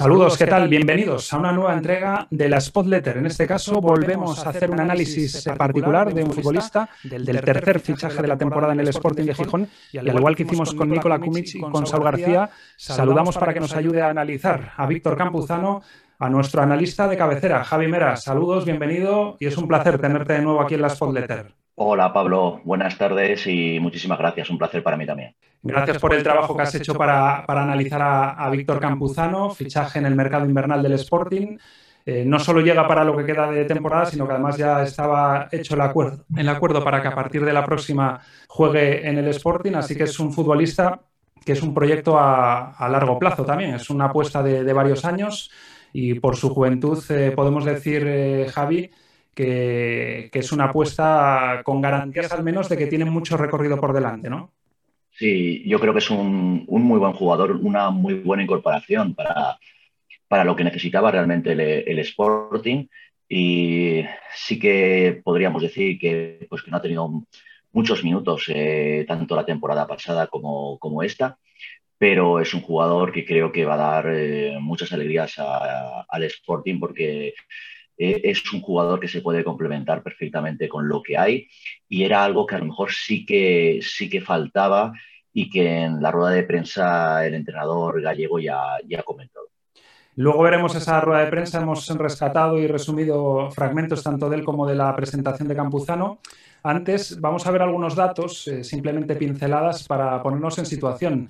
[0.00, 0.66] Saludos, ¿qué tal?
[0.66, 3.18] Bienvenidos a una nueva entrega de la Spotletter.
[3.18, 8.22] En este caso, volvemos a hacer un análisis particular de un futbolista del tercer fichaje
[8.22, 9.68] de la temporada en el Sporting de Gijón.
[9.92, 13.60] Y al igual que hicimos con Nicola Kumic y con Saúl García, saludamos para que
[13.60, 15.82] nos ayude a analizar a Víctor Campuzano,
[16.18, 18.16] a nuestro analista de cabecera, Javi Mera.
[18.16, 21.59] Saludos, bienvenido y es un placer tenerte de nuevo aquí en la Spotletter.
[21.82, 24.50] Hola Pablo, buenas tardes y muchísimas gracias.
[24.50, 25.34] Un placer para mí también.
[25.62, 30.14] Gracias por el trabajo que has hecho para, analizar a, Víctor Campuzano, fichaje en el
[30.14, 31.56] mercado invernal del Sporting.
[32.04, 35.48] Eh, no solo llega para lo que queda de temporada, sino que además ya estaba
[35.50, 39.28] hecho el acuerdo, el acuerdo para que a partir de la próxima juegue en el
[39.28, 39.72] Sporting.
[39.72, 41.00] Así que es un futbolista
[41.46, 43.76] que es un proyecto a, largo plazo también.
[43.76, 45.50] Es una apuesta de, varios años
[45.94, 48.90] y por su juventud eh, podemos decir, eh, Javi,
[49.40, 54.28] que, es una apuesta con garantías al menos de que tiene mucho recorrido por delante,
[54.28, 54.52] ¿no?
[55.12, 59.58] Sí, yo creo que es un, muy buen jugador, una muy buena incorporación para,
[60.28, 62.86] para lo que necesitaba realmente el, Sporting.
[63.28, 64.02] Y
[64.34, 67.24] sí que podríamos decir que, pues, que no ha tenido
[67.72, 71.38] muchos minutos, eh, tanto la temporada pasada como, como, esta,
[71.98, 76.80] pero es un jugador que creo que va a dar eh, muchas alegrías al Sporting
[76.80, 77.34] porque
[78.02, 81.46] eh, es un jugador que se puede complementar perfectamente con lo que hay
[81.86, 84.94] y era algo que a lo mejor sí que, sí que faltaba
[85.34, 89.40] y que en la rueda de prensa el entrenador gallego ya, ya comentó.
[90.16, 91.60] Luego veremos esa rueda de prensa.
[91.60, 96.20] Hemos rescatado y resumido fragmentos tanto de él como de la presentación de Campuzano.
[96.62, 101.28] Antes vamos a ver algunos datos, eh, simplemente pinceladas para ponernos en situación.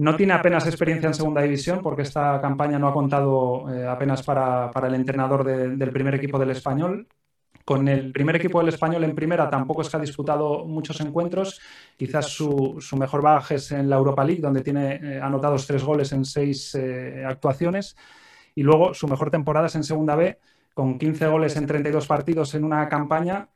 [0.00, 4.22] No tiene apenas experiencia en segunda división porque esta campaña no ha contado eh, apenas
[4.22, 7.06] para, el entrenador del primer equipo del español.
[7.66, 11.60] Con el primer equipo del español en primera tampoco es que ha disputado muchos encuentros.
[11.98, 16.10] Quizás su, mejor bagaje es en la Europa League, donde tiene eh, anotados tres goles
[16.12, 17.94] en seis eh, actuaciones.
[18.54, 20.38] Y luego su mejor temporada es en segunda B,
[20.72, 23.50] con 15 goles en 32 partidos en una campaña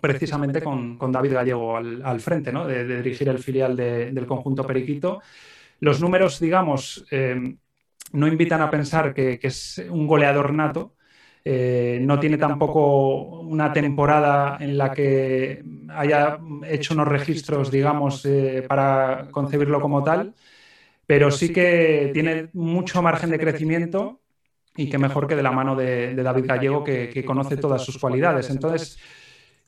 [0.00, 2.66] precisamente con, David Gallego al, frente, ¿no?
[2.66, 5.20] de, dirigir el filial del conjunto Periquito.
[5.80, 7.56] Los números, digamos, eh,
[8.12, 10.94] no invitan a pensar que, es un goleador nato.
[11.42, 18.64] Eh, no tiene tampoco una temporada en la que haya hecho unos registros, digamos, eh,
[18.68, 20.34] para concebirlo como tal,
[21.06, 24.20] pero sí que tiene mucho margen de crecimiento
[24.76, 27.98] y que mejor que de la mano de, David Gallego, que, que, conoce todas sus
[27.98, 28.50] cualidades.
[28.50, 28.98] Entonces,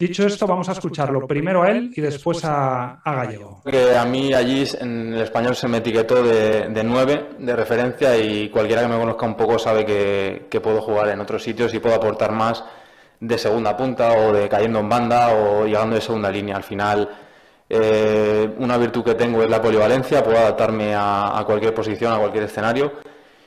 [0.02, 3.62] Dicho esto, vamos a escucharlo primero a él y después a, Gallego.
[3.64, 8.18] Que a mí allí en el español se me etiquetó de, de 9 de referencia
[8.18, 11.78] y cualquiera que me conozca un poco sabe que, puedo jugar en otros sitios y
[11.78, 12.64] puedo aportar más
[13.20, 16.56] de segunda punta o de cayendo en banda o llegando de segunda línea.
[16.56, 17.08] Al final,
[17.68, 22.18] eh, una virtud que tengo es la polivalencia, puedo adaptarme a, a, cualquier posición, a
[22.18, 22.94] cualquier escenario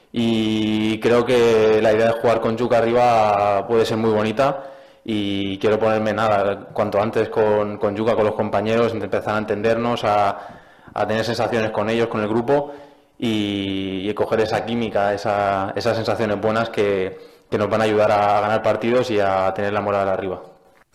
[0.09, 4.71] y creo que la idea de jugar con Yuca arriba puede ser muy bonita
[5.07, 10.03] y quiero ponerme nada cuanto antes con, con Yuka, con los compañeros, empezar a entendernos,
[10.03, 10.61] a,
[10.91, 12.73] a tener sensaciones con ellos, con el grupo
[13.19, 17.17] y, coger esa química, esa, esas sensaciones buenas que,
[17.49, 20.41] que, nos van a ayudar a ganar partidos y a tener la moral arriba.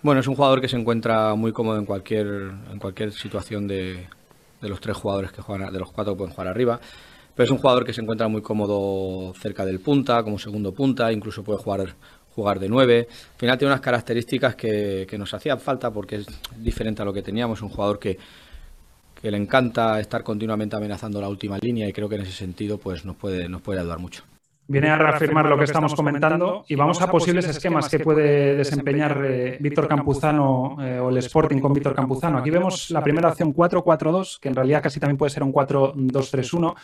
[0.03, 4.09] Bueno, es un jugador que se encuentra muy cómodo en cualquier, en cualquier situación de,
[4.61, 6.81] de los tres jugadores que juegan, de los cuatro que pueden jugar arriba.
[7.35, 11.13] Pero es un jugador que se encuentra muy cómodo cerca del punta, como segundo punta,
[11.13, 11.95] incluso puede jugar
[12.35, 13.09] jugar de 9.
[13.11, 16.27] Al final tiene unas características que, nos hacían falta porque es
[16.57, 17.63] diferente a lo que teníamos.
[17.63, 18.19] Un jugador que,
[19.21, 22.79] que le encanta estar continuamente amenazando la última línea y creo que en ese sentido
[22.79, 24.25] pues nos puede, nos puede ayudar mucho.
[24.71, 29.21] Viene a reafirmar lo que estamos comentando y vamos a posibles esquemas que puede desempeñar
[29.25, 32.39] eh, Víctor Campuzano eh, o el Sporting con Víctor Campuzano.
[32.39, 36.77] Aquí vemos la primera opción 4-4-2, que en realidad casi también puede ser un 4-2-3-1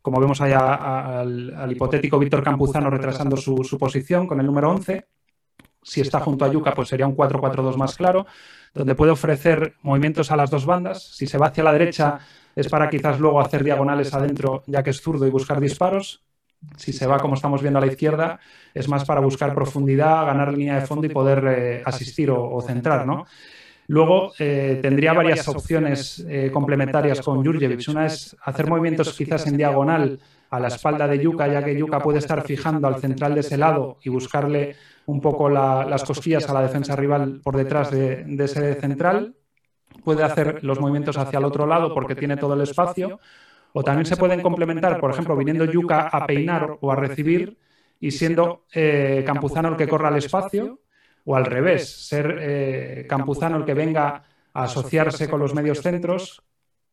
[0.00, 5.04] como vemos allá al, hipotético Víctor Campuzano retrasando su, posición con el número 11.
[5.82, 8.24] Si está junto a Yuca, pues sería un 4-4-2 más claro,
[8.72, 11.02] donde puede ofrecer movimientos a las dos bandas.
[11.02, 12.20] Si se va hacia la derecha,
[12.54, 16.22] es para quizás luego hacer diagonales adentro, ya que es zurdo, y buscar disparos.
[16.76, 18.40] Si se va, como estamos viendo, a la izquierda,
[18.74, 23.06] es más para buscar profundidad, ganar línea de fondo y poder eh, asistir o, centrar,
[23.06, 23.26] ¿no?
[23.88, 27.88] Luego eh, tendría varias opciones eh, complementarias con Jurjevic.
[27.88, 30.18] Una es hacer movimientos quizás en diagonal
[30.50, 33.56] a la espalda de Yuka, ya que Yuka puede estar fijando al central de ese
[33.56, 34.76] lado y buscarle
[35.06, 39.34] un poco las cosquillas a la defensa rival por detrás de, ese central.
[40.04, 43.18] Puede hacer los movimientos hacia el otro lado porque tiene todo el espacio.
[43.72, 47.56] O también se pueden complementar, por ejemplo, viniendo Yuka a peinar o a recibir
[47.98, 50.80] y siendo eh, Campuzano el que corra al espacio
[51.24, 56.42] o al revés, ser eh, Campuzano el que venga a asociarse con los medios centros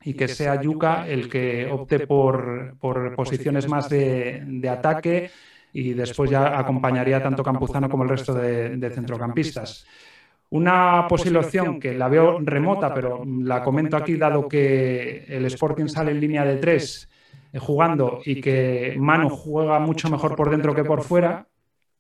[0.01, 2.77] y que sea Yuca el que opte por,
[3.15, 5.29] posiciones más de, ataque,
[5.73, 9.85] y después ya acompañaría tanto Campuzano como el resto de, centrocampistas.
[10.51, 15.87] Una posible opción que la veo remota, pero la comento aquí dado que el Sporting
[15.87, 17.07] sale en línea de tres
[17.57, 21.47] jugando y que Manu juega mucho mejor por dentro que por fuera,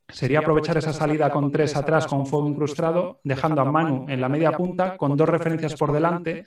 [0.07, 4.29] sería aprovechar esa salida con tres atrás con fuego incrustado, dejando a Manu en la
[4.29, 6.45] media punta con dos referencias por delante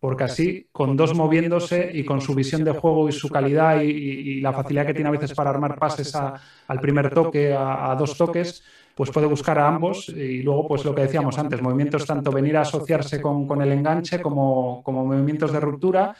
[0.00, 4.40] porque así, con dos moviéndose y con su visión de juego y su calidad y,
[4.40, 8.62] la facilidad que tiene a veces para armar pases al primer toque, a, dos toques,
[8.98, 12.56] pues puede buscar a ambos y luego, pues lo que decíamos antes, movimientos tanto venir
[12.56, 16.16] a asociarse con, el enganche como, como, movimientos de ruptura,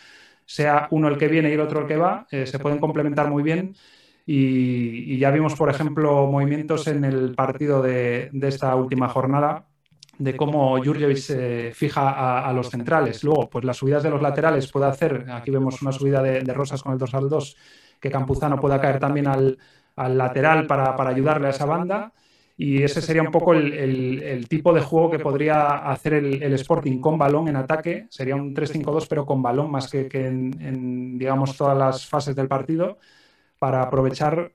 [0.47, 3.29] sea uno el que viene y el otro el que va, eh, se pueden complementar
[3.29, 3.75] muy bien.
[4.25, 9.65] Y, ya vimos, por ejemplo, movimientos en el partido de, de esta última jornada,
[10.17, 13.25] de cómo Jurjevic fija a, los centrales.
[13.25, 16.81] Luego, pues las subidas de los laterales puede hacer, aquí vemos una subida de, Rosas
[16.81, 17.57] con el dorsal 2,
[17.99, 19.59] que Campuzano pueda caer también al,
[19.97, 22.13] lateral para, ayudarle a esa banda.
[22.61, 27.17] Y ese sería un poco el, tipo de juego que podría hacer el, Sporting con
[27.17, 28.09] balón en ataque.
[28.11, 32.49] Sería un 3-5-2, pero con balón más que, en, en, digamos, todas las fases del
[32.49, 32.99] partido,
[33.61, 34.51] para aprovechar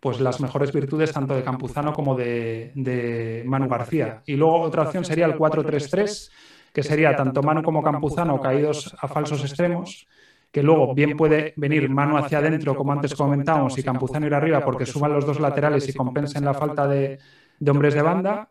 [0.00, 4.22] pues las mejores virtudes tanto de Campuzano como de, Manu García.
[4.26, 6.30] Y luego otra opción sería el 4-3-3,
[6.72, 10.06] que sería tanto Manu como Campuzano caídos a falsos extremos,
[10.50, 14.64] que luego bien puede venir Manu hacia adentro, como antes comentábamos, y Campuzano ir arriba
[14.64, 17.18] porque suban los dos laterales y compensen la falta de,
[17.68, 18.48] hombres de banda,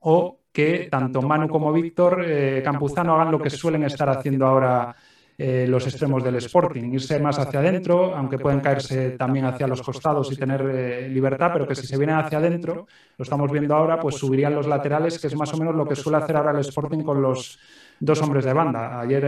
[0.00, 4.94] o que tanto Manu como Víctor eh, Campuzano hagan lo que suelen estar haciendo ahora
[5.42, 9.80] eh, los extremos del Sporting, irse más hacia adentro, aunque pueden caerse también hacia los
[9.80, 12.86] costados y tener eh, libertad, pero que si se vienen hacia adentro,
[13.16, 15.96] lo estamos viendo ahora, pues subirían los laterales, que es más o menos lo que
[15.96, 17.58] suele hacer ahora el Sporting con los
[17.98, 19.00] dos hombres de banda.
[19.00, 19.24] Ayer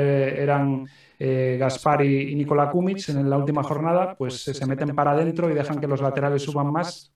[1.24, 5.54] eh, Gaspar y, Nikola Kumic en la última jornada, pues se meten para adentro y
[5.54, 7.12] dejan que los laterales suban más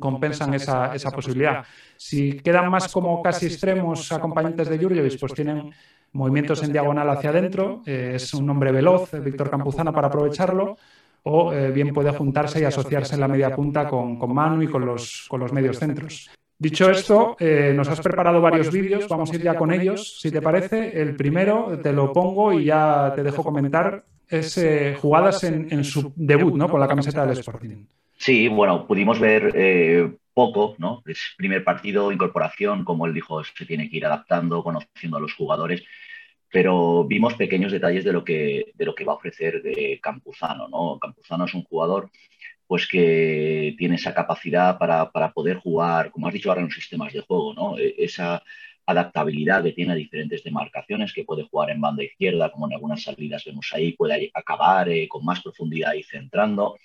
[0.00, 1.64] compensan esa, esa, posibilidad.
[1.96, 5.70] Si quedan más como casi extremos acompañantes de Jurjevic, pues tienen
[6.12, 10.76] movimientos en diagonal hacia adentro, eh, es un hombre veloz, Víctor Campuzano, para aprovecharlo,
[11.22, 14.68] o eh, bien puede juntarse y asociarse en la media punta con, con Manu y
[14.68, 16.30] con los, con los medios centros.
[16.58, 20.30] Dicho esto, eh, nos has preparado varios vídeos, vamos a ir ya con ellos, si
[20.30, 21.00] te parece.
[21.00, 24.58] El primero te lo pongo y ya te dejo comentar, es
[25.00, 26.68] jugadas en, en, su debut ¿no?
[26.68, 27.84] con la camiseta del Sporting.
[28.16, 31.02] Sí, bueno, pudimos ver poco, ¿no?
[31.06, 35.34] Es primer partido, incorporación, como él dijo, se tiene que ir adaptando, conociendo a los
[35.34, 35.84] jugadores
[36.54, 40.68] pero vimos pequeños detalles de lo que, de lo que va a ofrecer de Campuzano.
[40.68, 41.00] ¿no?
[41.00, 42.12] Campuzano es un jugador
[42.66, 47.12] pues que tiene esa capacidad para, poder jugar, como has dicho ahora, en los sistemas
[47.12, 47.78] de juego, ¿no?
[47.78, 48.42] E, esa
[48.86, 53.02] adaptabilidad que tiene a diferentes demarcaciones, que puede jugar en banda izquierda, como en algunas
[53.02, 56.76] salidas vemos ahí, puede acabar eh, con más profundidad y centrando.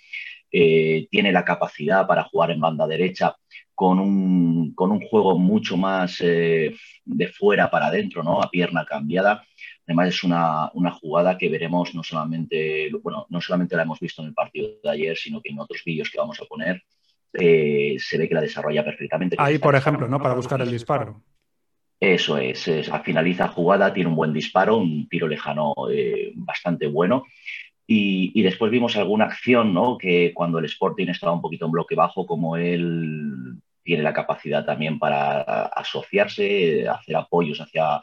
[0.52, 3.36] Eh, tiene la capacidad para jugar en banda derecha
[3.74, 8.42] con un, con un juego mucho más eh, de fuera para adentro, ¿no?
[8.42, 9.44] a pierna cambiada.
[9.86, 14.22] Además es una, una, jugada que veremos no solamente, bueno, no solamente la hemos visto
[14.22, 16.82] en el partido de ayer, sino que en otros vídeos que vamos a poner
[17.32, 19.36] eh, se ve que la desarrolla perfectamente.
[19.38, 20.20] Ahí, por ejemplo, ¿no?
[20.20, 21.22] Para buscar el disparo.
[21.98, 25.74] Eso es, es, finaliza jugada, tiene un buen disparo, un tiro lejano
[26.34, 27.24] bastante bueno
[27.92, 29.98] y, después vimos alguna acción, ¿no?
[29.98, 34.64] Que cuando el Sporting estaba un poquito en bloque bajo, como él tiene la capacidad
[34.64, 38.00] también para asociarse, hacer apoyos hacia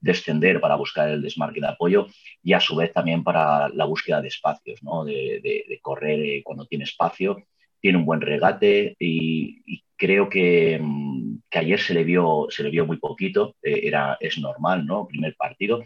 [0.00, 2.06] descender para buscar el desmarque de apoyo
[2.42, 5.04] y a su vez también para la búsqueda de espacios, ¿no?
[5.04, 7.42] de, correr eh, cuando tiene espacio.
[7.80, 12.70] Tiene un buen regate y, creo que, mm, que, ayer se le vio, se le
[12.70, 15.06] vio muy poquito, eh, era, es normal, ¿no?
[15.06, 15.82] Primer partido,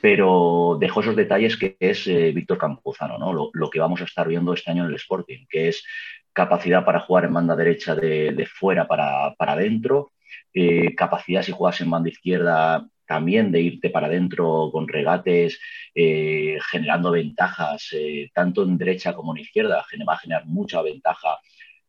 [0.00, 3.50] pero dejó esos detalles que es eh, Víctor Campuzano, ¿no?
[3.52, 5.84] Lo, que vamos a estar viendo este año en el Sporting, que es
[6.32, 10.12] capacidad para jugar en banda derecha de, fuera para, adentro,
[10.52, 15.60] eh, capacidad si juegas en banda izquierda también de irte para adentro con regates,
[15.94, 17.94] eh, generando ventajas,
[18.32, 21.38] tanto en derecha como en izquierda, va a generar mucha ventaja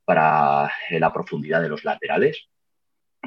[0.05, 2.47] para la profundidad de los laterales.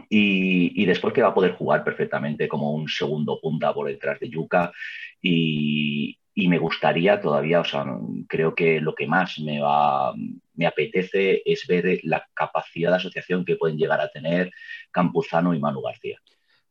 [0.08, 4.28] Y, después que va a poder jugar perfectamente como un segundo punta por detrás de
[4.30, 4.72] Yuka
[5.20, 7.84] y, me gustaría todavía, o sea,
[8.28, 10.14] creo que lo que más me va,
[10.54, 14.52] me apetece es ver la capacidad de asociación que pueden llegar a tener
[14.92, 16.20] Campuzano y Manu García.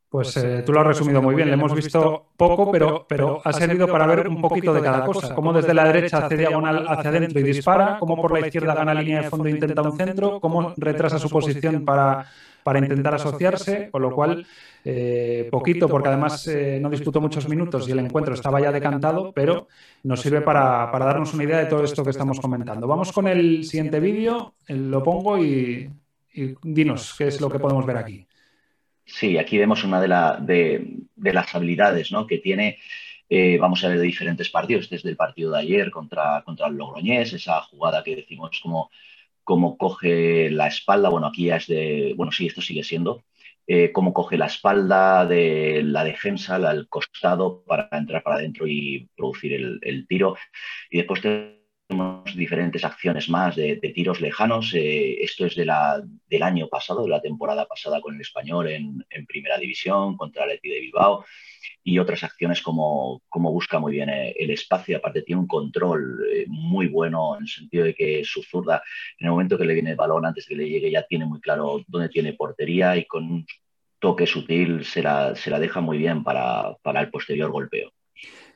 [0.08, 1.48] Pues eh, tú lo has resumido muy bien.
[1.48, 5.34] Le hemos visto poco, pero, pero ha servido para ver un poquito de cada cosa.
[5.34, 8.94] Cómo desde la derecha hace diagonal hacia adentro y dispara, cómo por la izquierda gana
[8.94, 12.24] línea de fondo e intenta un centro, cómo retrasa su posición para,
[12.62, 14.46] para intentar asociarse, con lo cual
[14.84, 19.32] eh, poquito, porque además eh, no disputó muchos minutos y el encuentro estaba ya decantado,
[19.34, 19.68] pero
[20.04, 22.86] nos sirve para, para darnos una idea de todo esto que estamos comentando.
[22.86, 25.90] Vamos con el siguiente vídeo, lo pongo y,
[26.32, 28.27] y dinos qué es lo que podemos ver aquí.
[29.08, 30.08] Sí, aquí vemos una de,
[31.16, 32.78] las habilidades que tiene,
[33.28, 37.32] eh, vamos a ver, de diferentes partidos, desde el partido de ayer contra, el Logroñés,
[37.32, 38.90] esa jugada que decimos como,
[39.78, 43.24] coge la espalda, bueno, aquí ya es de, bueno, sí, esto sigue siendo,
[43.66, 49.08] eh, cómo coge la espalda de la defensa, el costado para entrar para adentro y
[49.16, 50.36] producir el, el tiro.
[50.90, 51.22] Y después
[51.88, 54.74] tenemos diferentes acciones más de, tiros lejanos.
[54.74, 58.68] Eh, esto es de la, del año pasado, de la temporada pasada con el español
[58.68, 61.24] en, primera división contra el Eti de Bilbao
[61.82, 64.98] y otras acciones como, como busca muy bien eh, el espacio.
[64.98, 68.82] Aparte tiene un control eh, muy bueno en el sentido de que su zurda,
[69.18, 71.24] en el momento que le viene el balón, antes de que le llegue, ya tiene
[71.24, 73.46] muy claro dónde tiene portería y con un
[73.98, 77.92] toque sutil se la, se la deja muy bien para, para el posterior golpeo.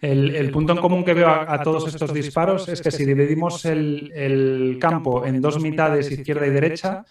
[0.03, 4.77] El, punto en común que veo a, todos estos disparos es que si dividimos el,
[4.81, 7.05] campo en dos mitades, izquierda y derecha,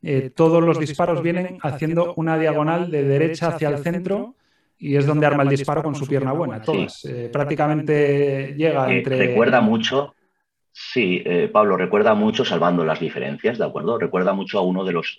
[0.00, 4.36] eh, todos los disparos vienen haciendo una diagonal de derecha hacia el centro
[4.78, 6.62] y es donde arma el disparo con su pierna buena.
[6.62, 7.04] Todas.
[7.06, 9.18] Eh, prácticamente llega eh, entre.
[9.18, 10.14] Recuerda mucho.
[10.70, 13.98] Sí, Pablo, recuerda mucho, salvando las diferencias, ¿de acuerdo?
[13.98, 15.18] Recuerda mucho a uno de los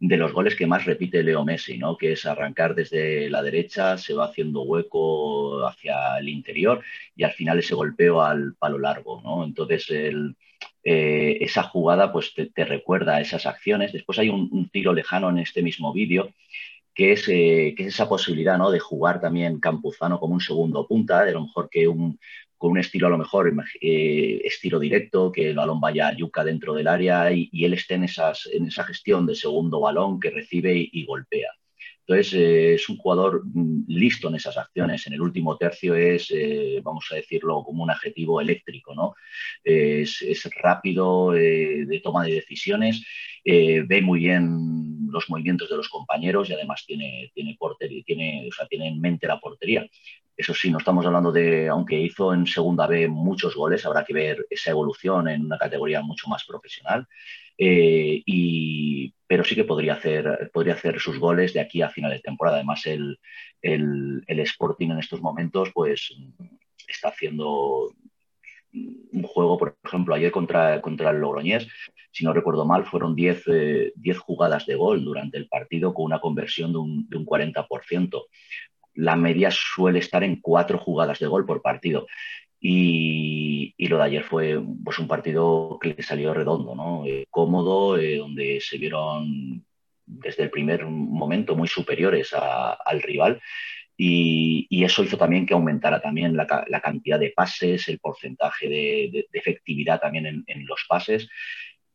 [0.00, 1.96] de los goles que más repite Leo Messi, ¿no?
[1.96, 6.82] que es arrancar desde la derecha, se va haciendo hueco hacia el interior
[7.16, 9.20] y al final ese golpeo al palo largo.
[9.22, 9.44] ¿no?
[9.44, 9.88] Entonces,
[10.84, 13.92] eh, esa jugada pues, te, recuerda a esas acciones.
[13.92, 16.32] Después hay un, tiro lejano en este mismo vídeo.
[16.94, 18.72] Que es, eh, que es esa posibilidad ¿no?
[18.72, 22.18] de jugar también Campuzano como un segundo punta, de lo mejor que un,
[22.58, 26.44] con un estilo a lo mejor eh, estilo directo, que el balón vaya a yuca
[26.44, 30.30] dentro del área y, él esté en, esas, en esa gestión de segundo balón que
[30.30, 31.48] recibe y, golpea.
[32.08, 35.06] Entonces, eh, es un jugador mm, listo en esas acciones.
[35.06, 39.14] En el último tercio es, eh, vamos a decirlo como un adjetivo eléctrico, ¿no?
[39.62, 40.24] Es,
[40.62, 43.04] rápido de toma de decisiones,
[43.44, 48.52] ve muy bien los movimientos de los compañeros y además tiene, tiene, portería, tiene, o
[48.52, 49.86] sea, tiene en mente la portería.
[50.36, 54.14] Eso sí, no estamos hablando de, aunque hizo en segunda B muchos goles, habrá que
[54.14, 57.06] ver esa evolución en una categoría mucho más profesional.
[57.58, 62.12] Eh, y, pero sí que podría hacer, podría hacer sus goles de aquí a final
[62.12, 62.58] de temporada.
[62.58, 63.18] Además, el,
[63.60, 66.14] el, Sporting en estos momentos pues,
[66.86, 67.92] está haciendo
[68.72, 71.66] un juego, por ejemplo, ayer contra, contra el Logroñés,
[72.12, 76.20] si no recuerdo mal, fueron 10 eh, jugadas de gol durante el partido con una
[76.20, 78.22] conversión de un, de un 40%
[78.98, 82.08] la media suele estar en cuatro jugadas de gol por partido.
[82.60, 87.04] Y, lo de ayer fue pues, un partido que salió redondo, ¿no?
[87.06, 89.64] Eh, cómodo, eh, donde se vieron
[90.04, 93.40] desde el primer momento muy superiores al rival.
[93.96, 100.00] Y, eso hizo también que aumentara también la, cantidad de pases, el porcentaje de, efectividad
[100.00, 101.28] también en, los pases.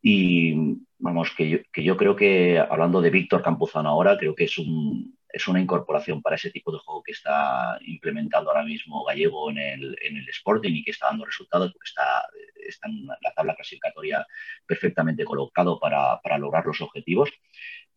[0.02, 0.54] Y
[0.98, 4.58] vamos, que yo, que yo creo que, hablando de Víctor Campuzano ahora, creo que es
[4.58, 9.50] un, es una incorporación para ese tipo de juego que está implementando ahora mismo Gallego
[9.50, 12.28] en el, en el Sporting y que está dando resultados porque está,
[12.68, 14.24] está en la tabla clasificatoria
[14.64, 17.30] perfectamente colocado para, para lograr los objetivos.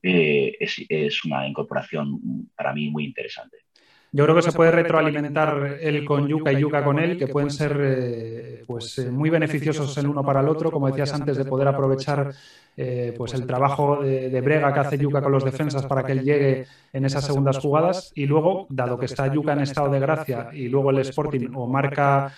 [0.02, 3.67] Eh, es, es una incorporación para mí muy interesante.
[4.12, 7.52] Yo creo que se puede retroalimentar él con Yuca y Yuca con él, que pueden
[7.52, 11.44] ser eh, pues, eh, muy beneficiosos el uno para el otro, como decías antes, de
[11.44, 12.34] poder aprovechar
[12.78, 16.24] eh, pues el trabajo de, brega que hace Yuca con los defensas para que él
[16.24, 18.12] llegue en esas segundas jugadas.
[18.16, 21.68] Y luego, dado que está Yuca en estado de gracia y luego el Sporting o
[21.68, 22.32] marca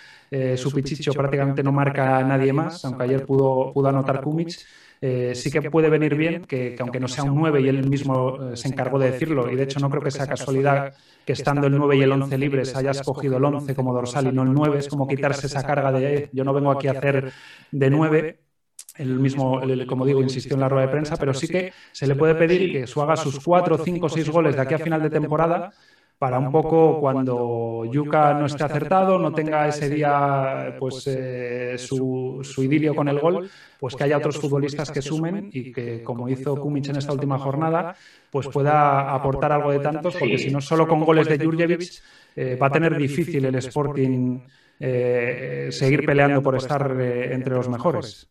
[0.56, 4.58] su pichicho, prácticamente no marca a nadie más, aunque ayer pudo, pudo anotar Kumic.
[5.02, 8.54] Eh, sí que puede venir bien que, aunque no sea un 9 y él mismo
[8.54, 10.92] se encargó de decirlo, y de hecho no creo que sea casualidad
[11.24, 14.32] que estando el 9 y el 11 libres hayas cogido el 11 como dorsal y
[14.32, 16.92] no el 9, es como quitarse esa carga de eh, yo no vengo aquí a
[16.92, 17.32] hacer
[17.70, 18.40] de 9.
[18.96, 22.16] El mismo, como digo, insistió en la rueda de prensa, pero sí que se le
[22.16, 25.08] puede pedir que su haga sus 4, 5, 6 goles de aquí a final de
[25.08, 25.72] temporada
[26.20, 32.42] para un poco cuando Yuka no esté acertado, no tenga ese día pues, eh, su,
[32.58, 33.48] idilio con el gol,
[33.78, 37.38] pues que haya otros futbolistas que sumen y que, como hizo Kumic en esta última
[37.38, 37.96] jornada,
[38.30, 42.02] pues pueda aportar algo de tantos, porque si no solo con goles de Jurjevic
[42.36, 44.40] eh, va a tener difícil el Sporting
[44.78, 48.28] eh, seguir peleando por estar entre los mejores.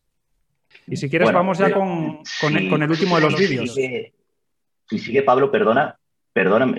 [0.86, 3.74] Y si quieres, vamos ya con, con, el, último de los vídeos.
[3.74, 5.99] Si sigue Pablo, perdona,
[6.32, 6.74] perdona,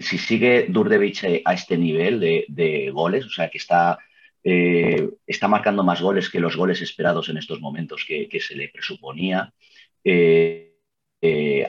[0.00, 3.98] si sigue Durdevich a este nivel de, goles, o sea, que está,
[4.42, 9.52] está marcando más goles que los goles esperados en estos momentos que, se le presuponía.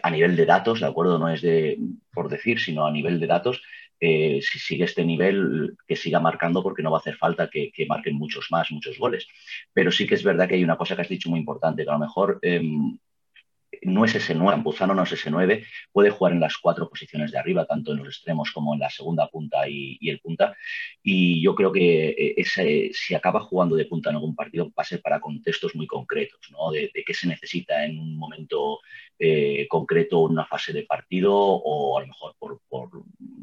[0.03, 1.19] a nivel de datos, ¿de acuerdo?
[1.19, 1.77] No es de,
[2.13, 3.61] por decir, sino a nivel de datos,
[3.99, 8.15] si sigue este nivel, que siga marcando porque no va a hacer falta que, marquen
[8.15, 9.27] muchos más, muchos goles.
[9.73, 11.89] Pero sí que es verdad que hay una cosa que has dicho muy importante, que
[11.89, 12.97] a lo mejor em,
[13.83, 17.31] no es ese 9, Campuzano no es ese 9, puede jugar en las cuatro posiciones
[17.31, 20.55] de arriba, tanto en los extremos como en la segunda punta y, el punta.
[21.03, 24.81] Y yo creo que eh, ese, si acaba jugando de punta en algún partido, va
[24.81, 26.71] a ser para contextos muy concretos, ¿no?
[26.71, 28.79] de, qué se necesita en un momento
[29.19, 32.89] eh, concreto, una fase de partido, o a lo mejor por, por,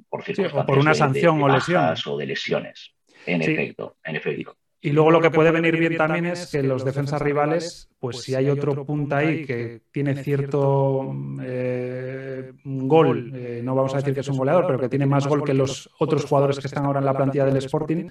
[0.09, 2.07] por circunstancias por una sanción de, o lesiones.
[2.07, 2.95] O de lesiones.
[3.27, 4.57] En efecto, en efecto.
[4.85, 8.35] Y luego lo que puede venir bien también es que los defensas rivales, pues si
[8.35, 14.21] hay otro punta ahí que tiene cierto eh, gol, eh, no vamos a decir que
[14.21, 16.99] es un goleador, pero que tiene más gol que los otros jugadores que están ahora
[16.99, 18.09] en la plantilla del Sporting,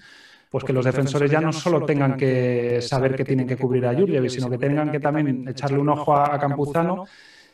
[0.49, 3.93] pues que los defensores ya no solo tengan que saber que tienen que cubrir a
[3.93, 7.03] Jurjevic, sino que tengan que también echarle un ojo a, Campuzano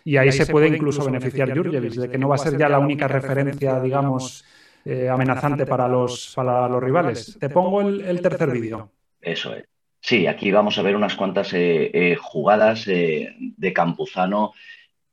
[0.06, 2.78] y ahí se puede incluso beneficiar Jurjevic, de que no va a ser ya la
[2.78, 4.46] única referencia, digamos,
[4.86, 7.36] eh, amenazante para los, para los rivales.
[7.40, 8.92] Te pongo el tercer vídeo.
[9.28, 9.66] Eso es.
[10.00, 14.54] Sí, aquí vamos a ver unas cuantas eh, eh, jugadas eh, de Campuzano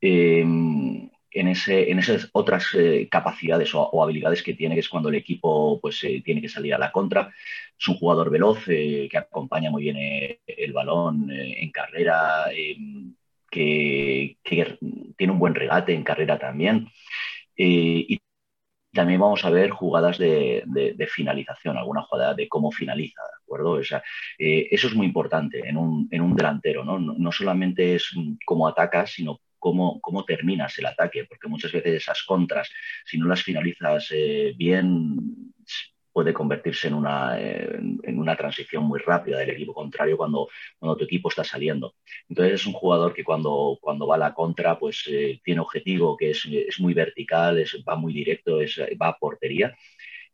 [0.01, 2.69] em, en, esas otras
[3.11, 6.79] capacidades o, habilidades que tiene, que es cuando el equipo pues, tiene que salir a
[6.79, 7.33] la contra.
[7.77, 9.97] Es un jugador veloz que acompaña muy bien
[10.47, 13.15] el balón en carrera, em,
[13.51, 16.89] que, tiene un buen regate en carrera también.
[17.57, 18.21] y
[18.95, 23.81] también vamos a ver jugadas de, finalización, alguna jugada de cómo finaliza, ¿de acuerdo?
[23.81, 26.99] Eh, eso es muy importante en un, delantero, ¿no?
[26.99, 27.33] ¿no?
[27.33, 28.11] solamente es
[28.47, 32.71] cómo atacas, sino cómo, cómo terminas el ataque, porque muchas veces esas contras,
[33.05, 35.53] si no las finalizas eh, bien,
[36.15, 40.49] puede convertirse en una, en una transición muy rápida del equipo contrario cuando,
[40.79, 41.97] cuando tu equipo está saliendo.
[42.29, 46.17] Entonces es un jugador que cuando, cuando va a la contra pues eh, tiene objetivo,
[46.17, 49.77] que es, es muy vertical, es, va muy directo, es, va a portería.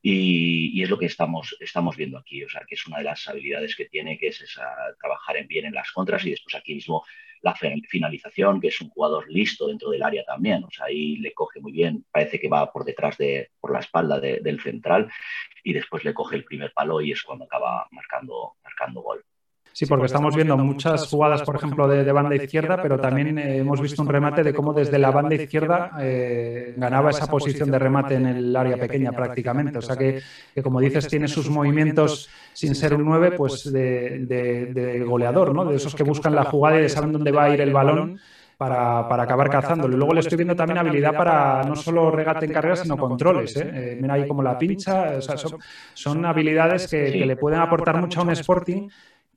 [0.02, 3.26] Y, es lo que estamos, estamos viendo aquí, o sea, que es una de las
[3.28, 4.66] habilidades que tiene, que es esa,
[4.98, 7.04] trabajar en bien en las contras y después aquí mismo
[7.42, 11.32] la finalización, que es un jugador listo dentro del área también, o sea, ahí le
[11.32, 15.10] coge muy bien, parece que va por detrás de, por la espalda del central
[15.64, 19.24] y después le coge el primer palo y es cuando acaba marcando, marcando gol.
[19.80, 23.80] Sí, porque estamos viendo muchas jugadas, por ejemplo, de, banda izquierda, pero también eh, hemos
[23.80, 28.16] visto un remate de cómo desde la banda izquierda eh, ganaba esa posición de remate
[28.16, 29.78] en el área pequeña prácticamente.
[29.78, 30.20] O sea que,
[30.62, 35.64] como dices, tiene sus movimientos sin ser un 9, pues de, goleador, ¿no?
[35.64, 38.20] De esos que buscan la jugada y saben dónde va a ir el balón.
[38.58, 39.94] Para, acabar cazándolo.
[39.94, 43.56] Y luego le estoy viendo también habilidad para no solo regate en carrera, sino controles.
[43.56, 43.96] ¿eh?
[43.98, 45.18] mira ahí como la pincha.
[45.94, 48.90] son, habilidades que, que, le pueden aportar mucho a un Sporting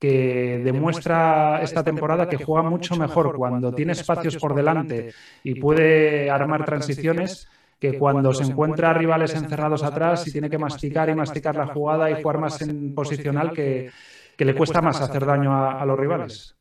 [0.04, 5.14] que demuestra esta temporada que juega mucho mejor cuando tiene espacios por delante
[5.46, 7.48] y puede armar transiciones
[7.80, 12.12] que cuando se encuentra rivales encerrados atrás y tiene que masticar y masticar la jugada
[12.12, 13.92] y jugar más en posicional que,
[14.40, 16.54] le cuesta más hacer daño a, los rivales.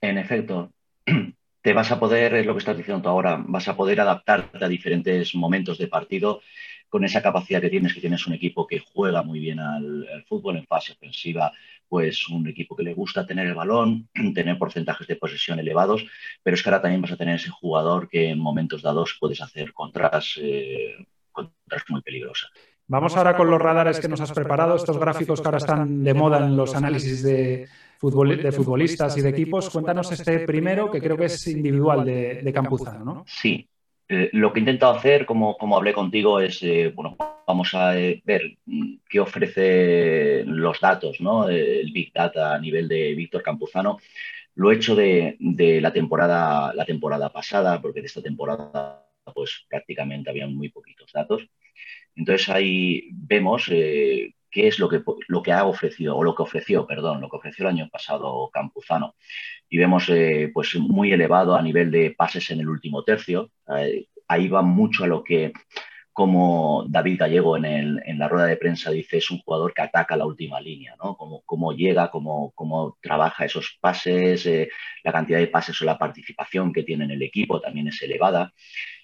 [0.00, 0.72] En efecto,
[1.60, 4.64] te vas a poder, es lo que estás diciendo tú ahora, vas a poder adaptarte
[4.64, 6.40] a diferentes momentos de partido
[6.88, 10.56] con esa capacidad que tienes, que tienes un equipo que juega muy bien al, fútbol
[10.56, 11.52] en fase ofensiva,
[11.88, 16.06] pues un equipo que le gusta tener el balón, tener porcentajes de posesión elevados,
[16.42, 19.40] pero es que ahora también vas a tener ese jugador que en momentos dados puedes
[19.40, 22.50] hacer contras, eh, contras muy peligrosas.
[22.88, 26.14] Vamos ahora con los radares que nos has preparado, estos gráficos que ahora están de
[26.14, 27.66] moda en los análisis de,
[28.00, 29.70] de futbolistas y de equipos.
[29.70, 33.24] Cuéntanos este primero, que creo que es individual de, de Campuzano, ¿no?
[33.26, 33.68] Sí,
[34.08, 37.16] eh, lo que he intentado hacer, como, como hablé contigo, es, eh, bueno,
[37.46, 41.48] vamos a eh, ver mm, qué ofrece los datos, ¿no?
[41.48, 43.98] El Big Data a nivel de Víctor Campuzano.
[44.54, 45.36] Lo he hecho de,
[45.82, 49.02] la, temporada, la temporada pasada, porque de esta temporada
[49.34, 51.42] pues prácticamente había muy poquitos datos.
[52.14, 56.86] Entonces ahí vemos qué es lo que, lo que ha ofrecido, o lo que ofreció,
[56.86, 59.14] perdón, lo que ofreció el año pasado Campuzano
[59.68, 63.50] y vemos eh, pues muy elevado a nivel de pases en el último tercio.
[63.76, 65.52] Eh, ahí va mucho a lo que,
[66.16, 70.24] como David Gallego en, la rueda de prensa dice, es un jugador que ataca la
[70.24, 71.14] última línea, ¿no?
[71.44, 74.70] Cómo, llega, cómo, cómo, trabaja esos pases, eh,
[75.04, 78.50] la cantidad de pases o la participación que tiene en el equipo también es elevada.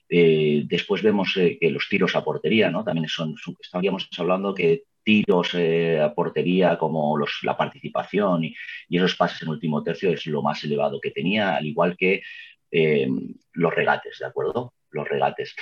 [0.08, 2.82] después vemos que los tiros a portería, ¿no?
[2.82, 8.54] También son, estaríamos hablando que tiros eh, a portería como la participación y,
[8.88, 12.22] esos pases en último tercio es lo más elevado que tenía, al igual que
[12.70, 13.06] eh,
[13.52, 14.72] los regates, ¿de acuerdo?
[14.90, 15.54] Los regates.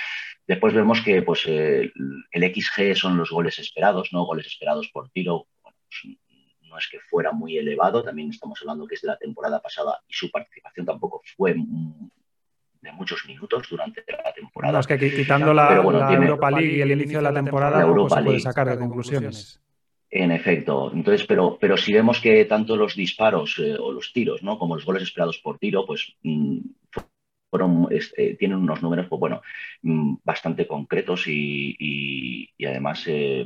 [0.47, 1.91] Después vemos que pues, el
[2.33, 4.25] XG son los goles esperados, ¿no?
[4.25, 5.47] Goles esperados por tiro.
[5.61, 5.75] Pues,
[6.71, 9.99] no es que fuera muy elevado, también estamos hablando que es de la temporada pasada
[10.07, 14.79] y su participación tampoco fue de muchos minutos durante la temporada.
[14.79, 18.39] es que quitando la, Europa League y el inicio de la temporada, no se puede
[18.39, 19.61] sacar de conclusiones.
[20.09, 24.43] En efecto, entonces, pero, pero si vemos que tanto los disparos eh, o los tiros,
[24.43, 24.59] ¿no?
[24.59, 26.57] Como los goles esperados por tiro, pues mm,
[27.51, 29.41] fueron, este, tienen unos números, pues bueno,
[29.83, 33.45] mm, bastante concretos y, además eh,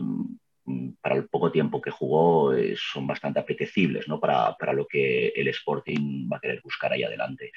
[0.65, 4.20] Mm, para el poco tiempo que jugó eh, son bastante apetecibles ¿no?
[4.20, 7.52] para, lo que el Sporting va a querer buscar ahí adelante.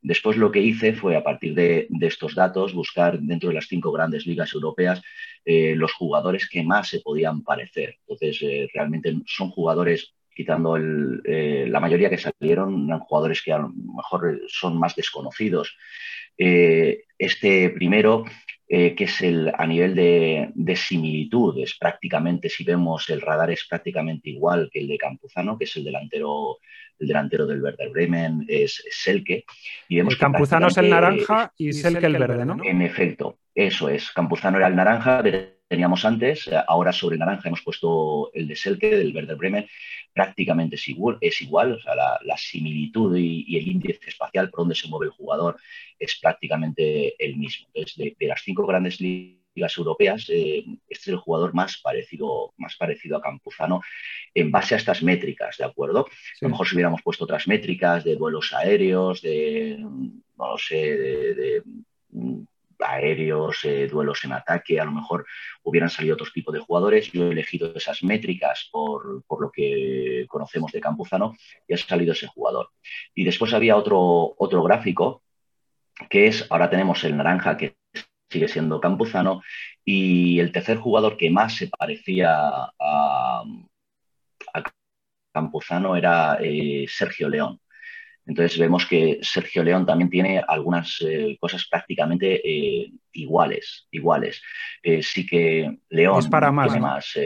[0.00, 3.92] Después lo que hice fue a partir de, estos datos buscar dentro de las cinco
[3.92, 5.02] grandes ligas europeas
[5.44, 7.98] eh, los jugadores que más se podían parecer.
[8.06, 8.40] Entonces
[8.72, 14.78] realmente son jugadores quitando la mayoría que salieron, eran jugadores que a lo mejor son
[14.78, 15.76] más desconocidos.
[16.36, 18.24] este primero
[18.68, 23.52] eh, que es el, a nivel de, de, similitud, es prácticamente, si vemos el radar
[23.52, 26.58] es prácticamente igual que el de Campuzano, que es el delantero,
[26.98, 29.44] el delantero del Werder Bremen, es, Selke.
[29.88, 32.56] Y vemos el Campuzano es el naranja y Selke el verde, ¿no?
[32.64, 34.10] En efecto, eso es.
[34.12, 35.22] Campuzano era el naranja,
[35.66, 39.66] teníamos antes, ahora sobre naranja hemos puesto el de Selke, del Werder Bremen,
[40.12, 44.74] prácticamente es igual, es igual o sea, la, similitud y, el índice espacial por donde
[44.74, 45.56] se mueve el jugador
[45.98, 47.68] es prácticamente el mismo.
[47.72, 52.76] Entonces, de, las cinco grandes ligas europeas, eh, este es el jugador más parecido, más
[52.76, 53.80] parecido a Campuzano
[54.34, 56.00] en base a estas métricas, ¿de acuerdo?
[56.00, 61.62] A lo mejor si hubiéramos puesto otras métricas de vuelos aéreos, de, no sé, de,
[62.80, 65.26] aéreos, eh, duelos en ataque, a lo mejor
[65.62, 67.10] hubieran salido otros tipos de jugadores.
[67.12, 71.34] Yo he elegido esas métricas por, por, lo que conocemos de Campuzano
[71.66, 72.70] y ha salido ese jugador.
[73.14, 75.22] Y después había otro, otro gráfico
[76.10, 77.76] que es, ahora tenemos el naranja que
[78.30, 79.42] sigue siendo Campuzano
[79.84, 82.30] y el tercer jugador que más se parecía
[82.78, 83.44] a,
[85.32, 87.60] Campuzano era eh, Sergio León.
[88.26, 94.42] Entonces vemos que Sergio León también tiene algunas eh, cosas prácticamente eh, iguales, iguales.
[95.02, 97.16] sí que León tiene más,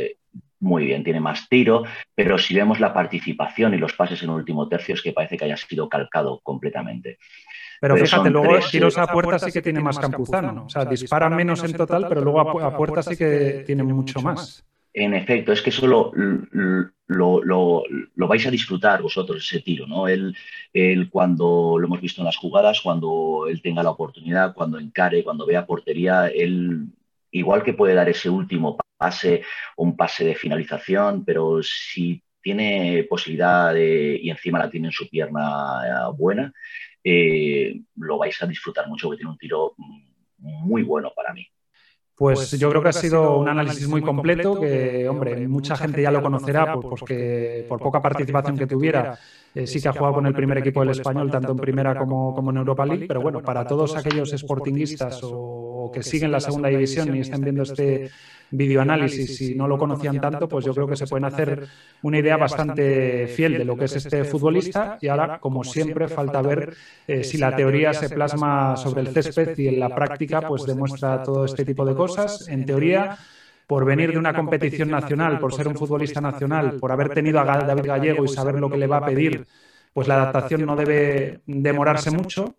[0.61, 1.85] muy bien, tiene más tiro,
[2.15, 5.47] pero si vemos la participación y los pases en último tercio es que parece que
[5.47, 7.19] haya sido calcado completamente.
[7.81, 10.67] Pero, fíjate, luego tiros a puerta sí que tiene más Campuzano.
[10.67, 14.65] O sea, dispara menos en total, pero luego a, puerta sí que tiene mucho más.
[14.93, 16.13] En efecto, es que eso lo,
[17.07, 20.09] lo, vais a disfrutar vosotros, ese tiro, ¿no?
[20.09, 20.35] Él,
[21.11, 25.47] cuando lo hemos visto en las jugadas, cuando él tenga la oportunidad, cuando encare, cuando
[25.47, 26.89] vea portería, él
[27.31, 29.43] igual que puede dar ese último pase
[29.77, 35.83] un pase de finalización, pero si tiene posibilidad y encima la tiene en su pierna
[35.87, 36.53] eh, buena,
[37.05, 39.75] eh, lo vais a disfrutar mucho porque tiene un tiro
[40.39, 41.47] muy bueno para mí.
[42.21, 46.03] Pues, pues yo creo que ha sido un análisis muy completo, que, hombre, mucha gente
[46.03, 49.19] ya lo conocerá porque por poca participación que tuviera,
[49.55, 52.35] eh, sí que ha jugado con el primer equipo del español, tanto en primera como,
[52.35, 56.69] como en Europa League, pero bueno, para todos aquellos sportinguistas o que siguen la segunda
[56.69, 58.11] división y estén viendo este
[58.51, 61.67] videoanálisis y no lo conocían tanto, pues yo creo que se pueden hacer
[62.03, 66.43] una idea bastante fiel de lo que es este futbolista y ahora, como siempre, falta
[66.43, 66.75] ver
[67.07, 71.23] eh, si la teoría se plasma sobre el césped y en la práctica pues demuestra
[71.23, 72.49] todo este tipo de cosas.
[72.49, 73.17] En teoría
[73.71, 77.45] por venir de una competición nacional, por ser un futbolista nacional, por haber tenido a
[77.45, 79.47] David Gallego y saber lo que le va a pedir,
[79.93, 82.57] pues la adaptación no debe demorarse mucho.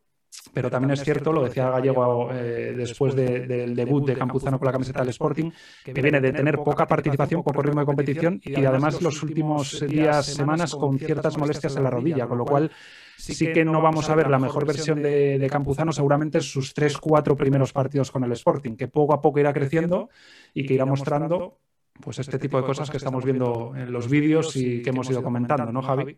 [0.53, 4.71] Pero también es cierto, lo decía Gallego eh, después del debut de Campuzano con la
[4.71, 5.51] camiseta del Sporting,
[5.83, 10.25] que viene de tener poca participación, poco ritmo de competición y además los últimos días,
[10.25, 12.71] semanas con ciertas molestias en la rodilla, con lo cual
[13.17, 16.97] sí que no vamos a ver la mejor versión de, Campuzano seguramente en sus tres,
[16.97, 20.09] cuatro primeros partidos con el Sporting, que poco a poco irá creciendo
[20.53, 21.59] y que irá mostrando
[21.99, 25.21] pues este tipo de cosas que estamos viendo en los vídeos y que hemos ido
[25.21, 26.17] comentando, ¿no, Javi?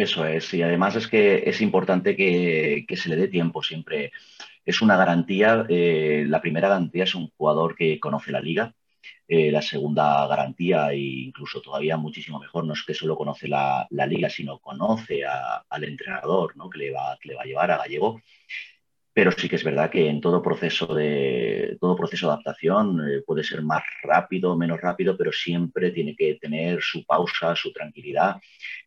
[0.00, 4.12] Eso es, y además es que es importante que, se le dé tiempo siempre.
[4.64, 8.74] Es una garantía, eh, la primera garantía es un jugador que conoce la liga,
[9.28, 13.86] eh, la segunda garantía, e incluso todavía muchísimo mejor, no es que solo conoce la,
[13.90, 16.70] liga, sino conoce al entrenador ¿no?
[16.70, 18.22] que, le va, que le va a llevar a Gallego
[19.20, 23.20] pero sí que es verdad que en todo proceso de, todo proceso de adaptación eh,
[23.20, 28.36] puede ser más rápido, menos rápido, pero siempre tiene que tener su pausa, su tranquilidad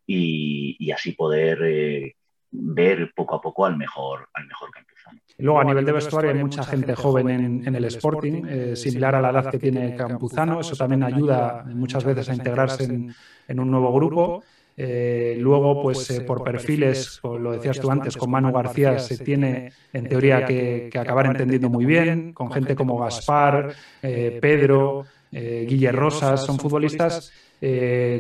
[0.08, 2.16] y, así poder eh,
[2.50, 5.20] ver poco a poco al mejor, al mejor Campuzano.
[5.38, 9.22] Luego, a nivel de vestuario, hay mucha gente joven en, el Sporting, eh, similar a
[9.22, 10.62] la edad que tiene Campuzano.
[10.62, 13.14] Eso también ayuda muchas veces a integrarse en,
[13.48, 14.44] en un nuevo grupo.
[14.76, 19.72] Eh, luego, pues eh, por perfiles, lo decías tú antes, con Manu García se tiene
[19.92, 26.60] en teoría que, acabar entendiendo muy bien, con gente como Gaspar, Pedro, Guille Rosas, son
[26.60, 27.32] futbolistas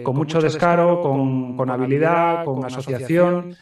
[0.04, 3.56] con mucho descaro, con, habilidad, con asociación.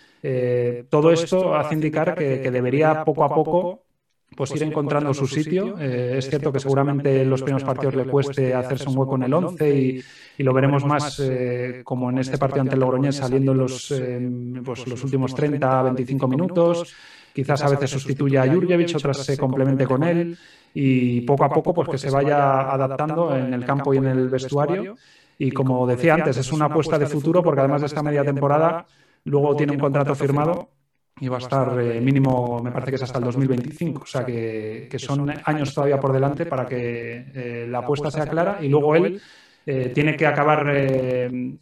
[0.90, 3.91] todo esto hace indicar que debería poco a poco
[4.36, 5.78] pues, pues ir encontrando su sitio.
[5.78, 9.24] Eh, es cierto que seguramente en los primeros partidos le cueste hacerse un hueco en
[9.24, 10.04] el 11 y,
[10.38, 14.20] lo veremos más eh, como en este partido ante el Logroñés saliendo los, eh,
[14.66, 16.96] pues los últimos 30, 25 minutos.
[17.32, 20.36] Quizás a veces sustituya a Jurjevic, otras se complemente con él
[20.74, 24.30] y poco a poco pues que se vaya adaptando en el campo y en el
[24.30, 24.96] vestuario.
[25.38, 28.86] Y como decía antes, es una apuesta de futuro porque además de esta media temporada,
[29.26, 30.70] luego tiene un contrato firmado
[31.22, 34.02] y va a estar eh, mínimo, me parece que es hasta el 2025.
[34.02, 38.58] O sea que, son años todavía por delante para que eh, la apuesta sea clara
[38.60, 39.22] y luego él
[39.68, 40.66] eh, tiene que acabar,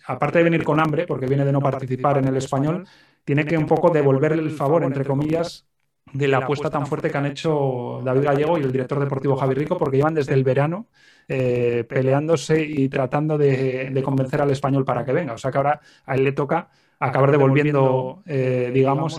[0.07, 2.87] aparte de venir con hambre, porque viene de no participar en el español,
[3.25, 5.67] tiene que un poco devolverle el favor, entre comillas,
[6.13, 9.55] de la apuesta tan fuerte que han hecho David Gallego y el director deportivo Javi
[9.55, 10.87] Rico, porque llevan desde el verano
[11.27, 15.33] peleándose y tratando de, de convencer al español para que venga.
[15.33, 16.69] O sea que ahora a él le toca
[16.99, 19.17] acabar devolviendo, eh, eh, digamos,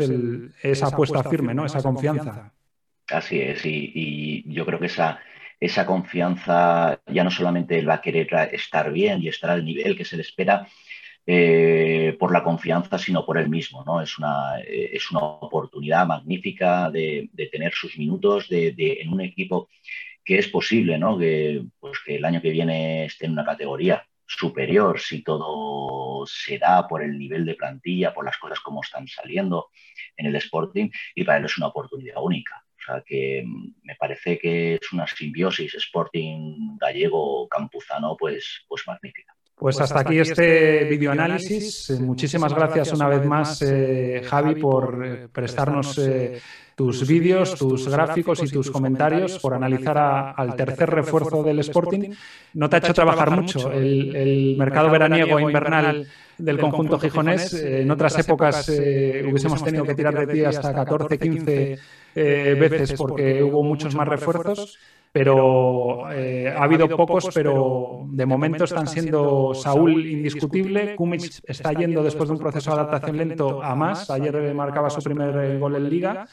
[0.62, 1.64] esa apuesta firme, ¿no?
[1.64, 2.52] Esa confianza.
[3.08, 5.18] Así es, y, yo creo que esa,
[5.58, 10.04] esa confianza ya no solamente va a querer estar bien y estar al nivel que
[10.04, 10.68] se le espera
[11.26, 14.00] eh, por la confianza, sino por él mismo, ¿no?
[14.00, 19.68] Es una, es una oportunidad magnífica de, tener sus minutos de, en un equipo
[20.24, 21.18] que es posible, ¿no?
[21.18, 26.58] Que, pues que el año que viene esté en una categoría superior si todo se
[26.58, 29.70] da por el nivel de plantilla, por las cosas como están saliendo
[30.16, 32.64] en el Sporting y para él es una oportunidad única.
[32.78, 39.34] O sea que mm, me parece que es una simbiosis Sporting gallego-campuzano pues, pues magnífica.
[39.60, 42.00] Pues, pues hasta aquí este, este videoanálisis.
[42.00, 46.40] Muchísimas gracias una vez más, eh, Javi, por eh, prestarnos eh,
[46.80, 49.98] tus vídeos, tus gráficos y tus comentarios, por analizar
[50.34, 52.14] al tercer refuerzo del Sporting.
[52.54, 56.06] No te ha hecho trabajar mucho el, mercado veraniego e invernal
[56.38, 57.52] del conjunto gijonés.
[57.52, 61.78] En otras épocas hubiésemos tenido que tirar de ti hasta 14, 15
[62.14, 64.78] veces porque hubo muchos más refuerzos
[65.12, 72.02] pero eh, ha habido pocos, pero de momento están siendo Saúl indiscutible, Kumic está yendo
[72.04, 75.74] después de un proceso de adaptación lento a más, ayer marcaba su primer eh, gol
[75.76, 76.28] en liga.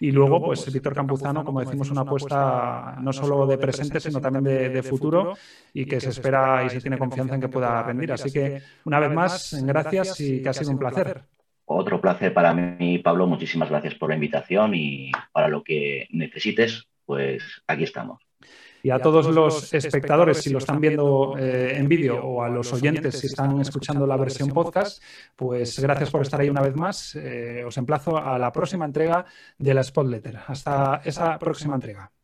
[0.00, 4.44] Y luego, pues Víctor Campuzano, como decimos, una apuesta no solo de presente, sino también
[4.44, 5.34] de, futuro
[5.72, 8.12] y que se espera y se tiene confianza en que pueda rendir.
[8.12, 11.22] Así que, una vez más, gracias y que ha sido un placer.
[11.64, 13.26] Otro placer para mí, Pablo.
[13.26, 18.27] Muchísimas gracias por la invitación y para lo que necesites, pues aquí estamos.
[18.82, 22.72] Y a todos los espectadores, si lo están viendo eh, en vídeo, o a los
[22.72, 25.02] oyentes, si están escuchando la versión podcast,
[25.36, 27.16] pues gracias por estar ahí una vez más.
[27.16, 29.24] Eh, os emplazo a la próxima entrega
[29.58, 30.38] de la Spot Letter.
[30.46, 32.10] Hasta esa próxima entrega.